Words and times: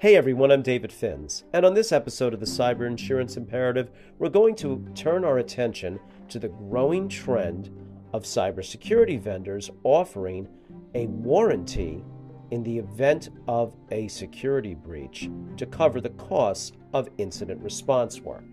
Hey 0.00 0.14
everyone, 0.14 0.52
I'm 0.52 0.62
David 0.62 0.92
Finz, 0.92 1.42
and 1.52 1.66
on 1.66 1.74
this 1.74 1.90
episode 1.90 2.32
of 2.32 2.38
the 2.38 2.46
Cyber 2.46 2.86
Insurance 2.86 3.36
Imperative, 3.36 3.90
we're 4.20 4.28
going 4.28 4.54
to 4.54 4.86
turn 4.94 5.24
our 5.24 5.38
attention 5.38 5.98
to 6.28 6.38
the 6.38 6.50
growing 6.50 7.08
trend 7.08 7.68
of 8.12 8.22
cybersecurity 8.22 9.20
vendors 9.20 9.72
offering 9.82 10.46
a 10.94 11.08
warranty 11.08 12.04
in 12.52 12.62
the 12.62 12.78
event 12.78 13.30
of 13.48 13.74
a 13.90 14.06
security 14.06 14.72
breach 14.72 15.28
to 15.56 15.66
cover 15.66 16.00
the 16.00 16.10
costs 16.10 16.70
of 16.94 17.08
incident 17.18 17.60
response 17.60 18.20
work. 18.20 18.44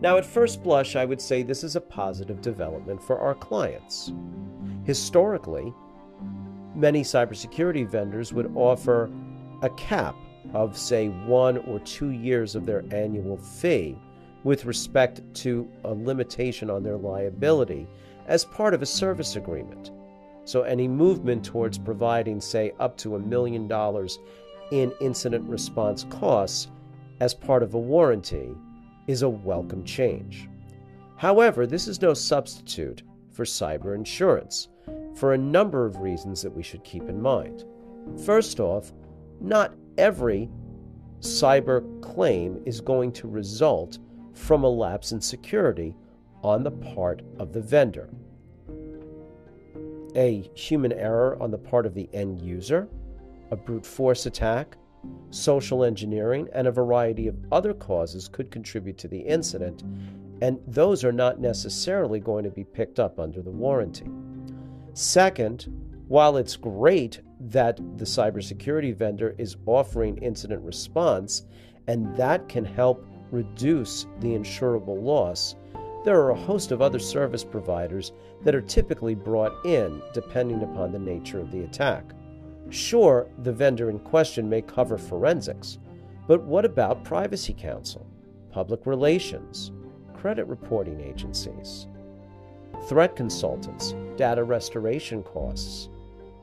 Now, 0.00 0.16
at 0.16 0.26
first 0.26 0.64
blush, 0.64 0.96
I 0.96 1.04
would 1.04 1.20
say 1.20 1.44
this 1.44 1.62
is 1.62 1.76
a 1.76 1.80
positive 1.80 2.40
development 2.40 3.00
for 3.00 3.20
our 3.20 3.36
clients. 3.36 4.12
Historically, 4.82 5.72
many 6.74 7.02
cybersecurity 7.02 7.88
vendors 7.88 8.32
would 8.32 8.50
offer 8.56 9.12
a 9.62 9.70
cap 9.70 10.16
of, 10.52 10.76
say, 10.76 11.08
one 11.08 11.58
or 11.58 11.78
two 11.80 12.10
years 12.10 12.54
of 12.54 12.66
their 12.66 12.84
annual 12.90 13.36
fee 13.36 13.96
with 14.44 14.66
respect 14.66 15.22
to 15.34 15.68
a 15.84 15.92
limitation 15.92 16.70
on 16.70 16.82
their 16.82 16.96
liability 16.96 17.86
as 18.26 18.44
part 18.44 18.74
of 18.74 18.82
a 18.82 18.86
service 18.86 19.36
agreement. 19.36 19.90
So, 20.44 20.62
any 20.62 20.86
movement 20.86 21.44
towards 21.44 21.78
providing, 21.78 22.40
say, 22.40 22.72
up 22.78 22.96
to 22.98 23.16
a 23.16 23.18
million 23.20 23.66
dollars 23.66 24.18
in 24.70 24.92
incident 25.00 25.48
response 25.48 26.04
costs 26.10 26.68
as 27.20 27.34
part 27.34 27.62
of 27.62 27.74
a 27.74 27.78
warranty 27.78 28.50
is 29.06 29.22
a 29.22 29.28
welcome 29.28 29.84
change. 29.84 30.48
However, 31.16 31.66
this 31.66 31.88
is 31.88 32.02
no 32.02 32.12
substitute 32.12 33.02
for 33.32 33.44
cyber 33.44 33.94
insurance 33.94 34.68
for 35.14 35.32
a 35.32 35.38
number 35.38 35.86
of 35.86 36.00
reasons 36.00 36.42
that 36.42 36.54
we 36.54 36.62
should 36.62 36.84
keep 36.84 37.08
in 37.08 37.20
mind. 37.20 37.64
First 38.24 38.60
off, 38.60 38.92
not 39.40 39.74
every 39.98 40.48
cyber 41.20 42.02
claim 42.02 42.60
is 42.66 42.80
going 42.80 43.12
to 43.12 43.28
result 43.28 43.98
from 44.34 44.64
a 44.64 44.68
lapse 44.68 45.12
in 45.12 45.20
security 45.20 45.94
on 46.42 46.62
the 46.62 46.70
part 46.70 47.22
of 47.38 47.52
the 47.52 47.60
vendor. 47.60 48.10
A 50.16 50.48
human 50.54 50.92
error 50.92 51.36
on 51.40 51.50
the 51.50 51.58
part 51.58 51.86
of 51.86 51.94
the 51.94 52.08
end 52.12 52.40
user, 52.40 52.88
a 53.50 53.56
brute 53.56 53.86
force 53.86 54.26
attack, 54.26 54.76
social 55.30 55.84
engineering, 55.84 56.48
and 56.52 56.66
a 56.66 56.72
variety 56.72 57.26
of 57.26 57.36
other 57.50 57.74
causes 57.74 58.28
could 58.28 58.50
contribute 58.50 58.98
to 58.98 59.08
the 59.08 59.18
incident, 59.18 59.82
and 60.42 60.58
those 60.66 61.04
are 61.04 61.12
not 61.12 61.40
necessarily 61.40 62.20
going 62.20 62.44
to 62.44 62.50
be 62.50 62.64
picked 62.64 63.00
up 63.00 63.18
under 63.18 63.42
the 63.42 63.50
warranty. 63.50 64.06
Second, 64.92 65.66
while 66.06 66.36
it's 66.36 66.56
great 66.56 67.20
that 67.50 67.76
the 67.98 68.04
cybersecurity 68.04 68.94
vendor 68.94 69.34
is 69.38 69.56
offering 69.66 70.18
incident 70.18 70.62
response 70.62 71.44
and 71.86 72.16
that 72.16 72.48
can 72.48 72.64
help 72.64 73.06
reduce 73.30 74.06
the 74.20 74.28
insurable 74.28 75.02
loss, 75.02 75.56
there 76.04 76.20
are 76.20 76.30
a 76.30 76.36
host 76.36 76.70
of 76.70 76.82
other 76.82 76.98
service 76.98 77.44
providers 77.44 78.12
that 78.42 78.54
are 78.54 78.60
typically 78.60 79.14
brought 79.14 79.64
in 79.64 80.02
depending 80.12 80.62
upon 80.62 80.92
the 80.92 80.98
nature 80.98 81.40
of 81.40 81.50
the 81.50 81.64
attack. 81.64 82.04
Sure, 82.70 83.28
the 83.42 83.52
vendor 83.52 83.90
in 83.90 83.98
question 83.98 84.48
may 84.48 84.62
cover 84.62 84.96
forensics, 84.96 85.78
but 86.26 86.42
what 86.42 86.64
about 86.64 87.04
privacy 87.04 87.54
counsel, 87.56 88.06
public 88.50 88.86
relations, 88.86 89.72
credit 90.14 90.46
reporting 90.46 91.00
agencies, 91.00 91.86
threat 92.88 93.16
consultants, 93.16 93.94
data 94.16 94.42
restoration 94.42 95.22
costs, 95.22 95.88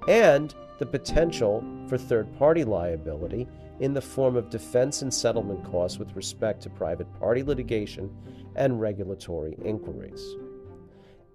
and 0.08 0.54
the 0.80 0.86
potential 0.86 1.64
for 1.88 1.98
third 1.98 2.36
party 2.38 2.64
liability 2.64 3.48
in 3.80 3.94
the 3.94 4.02
form 4.02 4.36
of 4.36 4.50
defense 4.50 5.02
and 5.02 5.14
settlement 5.14 5.64
costs 5.64 5.98
with 5.98 6.16
respect 6.16 6.62
to 6.62 6.70
private 6.70 7.12
party 7.20 7.44
litigation 7.44 8.10
and 8.56 8.80
regulatory 8.80 9.58
inquiries. 9.64 10.36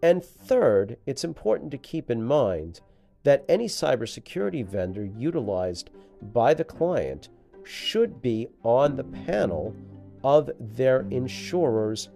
And 0.02 0.24
third, 0.24 0.96
it's 1.06 1.24
important 1.24 1.70
to 1.72 1.78
keep 1.78 2.10
in 2.10 2.22
mind 2.22 2.80
that 3.24 3.44
any 3.48 3.66
cybersecurity 3.66 4.64
vendor 4.64 5.04
utilized 5.04 5.90
by 6.32 6.54
the 6.54 6.64
client 6.64 7.28
should 7.64 8.22
be 8.22 8.48
on 8.62 8.96
the 8.96 9.04
panel 9.04 9.74
of 10.22 10.50
their 10.60 11.06
insurer's 11.10 12.08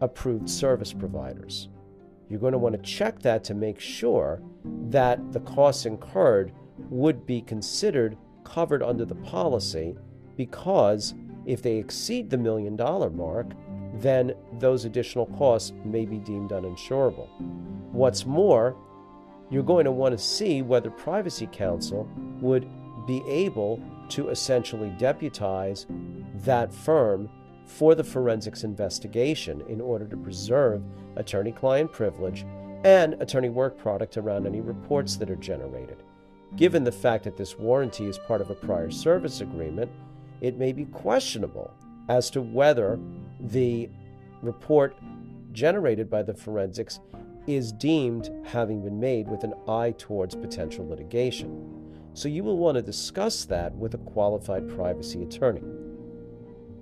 approved 0.00 0.48
service 0.48 0.92
providers. 0.92 1.68
You're 2.28 2.40
going 2.40 2.52
to 2.52 2.58
want 2.58 2.74
to 2.74 2.82
check 2.82 3.20
that 3.20 3.44
to 3.44 3.54
make 3.54 3.78
sure 3.78 4.42
that 4.90 5.32
the 5.32 5.40
costs 5.40 5.86
incurred 5.86 6.52
would 6.90 7.26
be 7.26 7.40
considered 7.40 8.16
covered 8.44 8.82
under 8.82 9.04
the 9.04 9.14
policy 9.16 9.96
because 10.36 11.14
if 11.46 11.62
they 11.62 11.76
exceed 11.76 12.30
the 12.30 12.36
million 12.36 12.76
dollar 12.76 13.10
mark, 13.10 13.52
then 13.94 14.34
those 14.58 14.84
additional 14.84 15.26
costs 15.26 15.72
may 15.84 16.04
be 16.04 16.18
deemed 16.18 16.50
uninsurable. 16.50 17.28
What's 17.92 18.26
more, 18.26 18.76
you're 19.50 19.62
going 19.62 19.84
to 19.84 19.92
want 19.92 20.16
to 20.16 20.22
see 20.22 20.62
whether 20.62 20.90
Privacy 20.90 21.48
Counsel 21.50 22.08
would 22.40 22.68
be 23.06 23.22
able 23.28 23.80
to 24.10 24.28
essentially 24.28 24.90
deputize 24.98 25.86
that 26.44 26.72
firm 26.72 27.30
for 27.66 27.94
the 27.94 28.04
forensics 28.04 28.64
investigation 28.64 29.62
in 29.68 29.80
order 29.80 30.06
to 30.06 30.16
preserve 30.16 30.82
attorney 31.16 31.52
client 31.52 31.92
privilege 31.92 32.46
and 32.84 33.14
attorney 33.20 33.48
work 33.48 33.76
product 33.76 34.16
around 34.16 34.46
any 34.46 34.60
reports 34.60 35.16
that 35.16 35.30
are 35.30 35.36
generated. 35.36 36.02
Given 36.54 36.84
the 36.84 36.92
fact 36.92 37.24
that 37.24 37.36
this 37.36 37.58
warranty 37.58 38.06
is 38.06 38.18
part 38.18 38.40
of 38.40 38.50
a 38.50 38.54
prior 38.54 38.90
service 38.90 39.40
agreement, 39.40 39.90
it 40.40 40.56
may 40.56 40.72
be 40.72 40.84
questionable 40.86 41.72
as 42.08 42.30
to 42.30 42.40
whether 42.40 43.00
the 43.40 43.90
report 44.42 44.96
generated 45.52 46.08
by 46.08 46.22
the 46.22 46.34
forensics 46.34 47.00
is 47.46 47.72
deemed 47.72 48.30
having 48.44 48.82
been 48.82 49.00
made 49.00 49.28
with 49.28 49.42
an 49.44 49.54
eye 49.68 49.94
towards 49.98 50.34
potential 50.34 50.86
litigation. 50.88 51.72
So 52.14 52.28
you 52.28 52.44
will 52.44 52.58
want 52.58 52.76
to 52.76 52.82
discuss 52.82 53.44
that 53.46 53.74
with 53.74 53.94
a 53.94 53.98
qualified 53.98 54.68
privacy 54.68 55.22
attorney. 55.22 55.62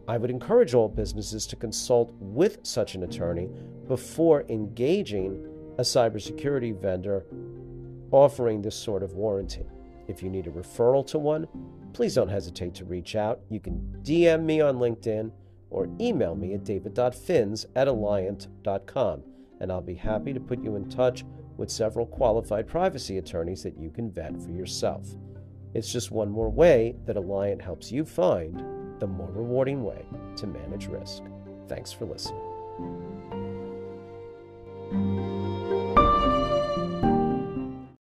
I 0.06 0.18
would 0.18 0.30
encourage 0.30 0.74
all 0.74 0.88
businesses 0.88 1.46
to 1.46 1.56
consult 1.56 2.12
with 2.18 2.58
such 2.62 2.94
an 2.94 3.04
attorney 3.04 3.48
before 3.88 4.44
engaging 4.48 5.46
a 5.78 5.82
cybersecurity 5.82 6.78
vendor 6.78 7.24
offering 8.10 8.60
this 8.60 8.76
sort 8.76 9.02
of 9.02 9.14
warranty. 9.14 9.64
If 10.06 10.22
you 10.22 10.28
need 10.28 10.46
a 10.46 10.50
referral 10.50 11.06
to 11.08 11.18
one, 11.18 11.48
please 11.94 12.14
don't 12.14 12.28
hesitate 12.28 12.74
to 12.74 12.84
reach 12.84 13.16
out. 13.16 13.40
You 13.48 13.60
can 13.60 13.80
DM 14.02 14.44
me 14.44 14.60
on 14.60 14.76
LinkedIn 14.76 15.30
or 15.70 15.88
email 16.00 16.34
me 16.34 16.54
at 16.54 16.64
david.finz 16.64 17.66
at 17.74 17.88
alliant.com, 17.88 19.22
and 19.60 19.72
I'll 19.72 19.80
be 19.80 19.94
happy 19.94 20.34
to 20.34 20.40
put 20.40 20.62
you 20.62 20.76
in 20.76 20.88
touch 20.90 21.24
with 21.56 21.70
several 21.70 22.06
qualified 22.06 22.68
privacy 22.68 23.18
attorneys 23.18 23.62
that 23.62 23.78
you 23.78 23.90
can 23.90 24.10
vet 24.10 24.40
for 24.40 24.50
yourself. 24.50 25.08
It's 25.72 25.92
just 25.92 26.10
one 26.10 26.30
more 26.30 26.50
way 26.50 26.94
that 27.06 27.16
Alliant 27.16 27.60
helps 27.60 27.90
you 27.90 28.04
find 28.04 28.62
the 28.98 29.06
more 29.06 29.30
rewarding 29.32 29.84
way 29.84 30.04
to 30.36 30.46
manage 30.46 30.86
risk. 30.86 31.22
Thanks 31.68 31.92
for 31.92 32.04
listening. 32.04 32.40